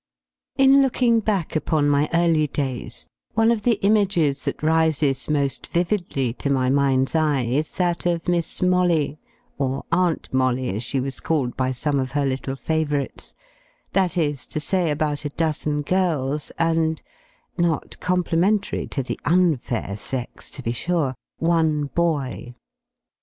In 0.57 0.81
looking 0.81 1.19
back 1.19 1.55
upon 1.55 1.87
my 1.87 2.09
early 2.11 2.47
days, 2.47 3.07
one 3.35 3.51
of 3.51 3.61
the 3.61 3.77
images 3.83 4.45
that 4.45 4.63
rises 4.63 5.29
most 5.29 5.67
vividly 5.67 6.33
to 6.41 6.49
my 6.49 6.71
mind's 6.71 7.13
eye 7.13 7.43
is 7.43 7.73
that 7.75 8.07
of 8.07 8.27
Miss 8.27 8.63
Molly, 8.63 9.19
or 9.59 9.85
Aunt 9.91 10.27
Molly, 10.33 10.73
as 10.73 10.81
she 10.81 10.99
was 10.99 11.19
called 11.19 11.55
by 11.55 11.71
some 11.71 11.99
of 11.99 12.13
her 12.13 12.25
little 12.25 12.55
favorites, 12.55 13.35
that 13.91 14.17
is 14.17 14.47
to 14.47 14.59
say, 14.59 14.89
about 14.89 15.23
a 15.23 15.29
dozen 15.29 15.83
girls, 15.83 16.51
and 16.57 17.03
(not 17.55 17.99
complimentary 17.99 18.87
to 18.87 19.03
the 19.03 19.19
_un_fair 19.25 19.95
sex, 19.99 20.49
to 20.49 20.63
be 20.63 20.71
sure) 20.71 21.13
one 21.37 21.91
boy. 21.93 22.55